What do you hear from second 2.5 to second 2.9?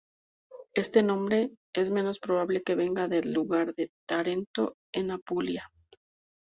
que